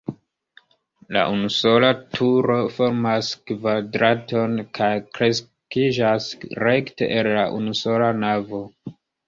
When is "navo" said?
8.29-8.67